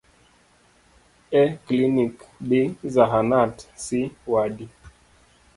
[1.31, 1.43] A.
[1.65, 2.15] klinik
[2.47, 2.51] B.
[2.93, 3.85] zahanat C.
[4.31, 4.65] wadi